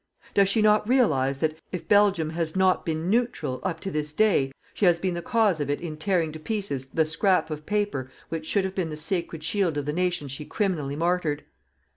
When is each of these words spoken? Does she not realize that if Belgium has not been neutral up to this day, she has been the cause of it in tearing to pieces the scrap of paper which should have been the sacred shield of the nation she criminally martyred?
Does 0.33 0.49
she 0.49 0.63
not 0.63 0.89
realize 0.89 1.37
that 1.37 1.59
if 1.71 1.87
Belgium 1.87 2.31
has 2.31 2.55
not 2.55 2.83
been 2.83 3.07
neutral 3.07 3.59
up 3.61 3.79
to 3.81 3.91
this 3.91 4.13
day, 4.13 4.51
she 4.73 4.85
has 4.85 4.97
been 4.97 5.13
the 5.13 5.21
cause 5.21 5.59
of 5.59 5.69
it 5.69 5.79
in 5.79 5.95
tearing 5.95 6.31
to 6.31 6.39
pieces 6.39 6.87
the 6.91 7.05
scrap 7.05 7.51
of 7.51 7.67
paper 7.67 8.09
which 8.29 8.47
should 8.47 8.63
have 8.65 8.73
been 8.73 8.89
the 8.89 8.95
sacred 8.95 9.43
shield 9.43 9.77
of 9.77 9.85
the 9.85 9.93
nation 9.93 10.27
she 10.27 10.43
criminally 10.43 10.95
martyred? 10.95 11.45